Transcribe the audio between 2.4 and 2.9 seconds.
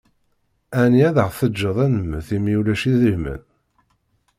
ulac